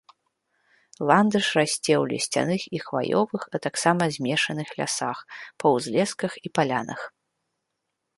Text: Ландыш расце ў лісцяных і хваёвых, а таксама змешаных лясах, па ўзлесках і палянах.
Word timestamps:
Ландыш 1.09 1.47
расце 1.57 1.93
ў 1.97 1.99
лісцяных 2.13 2.61
і 2.77 2.81
хваёвых, 2.87 3.41
а 3.57 3.61
таксама 3.65 4.03
змешаных 4.15 4.67
лясах, 4.79 5.17
па 5.61 5.65
ўзлесках 5.75 6.31
і 6.49 6.53
палянах. 6.61 7.01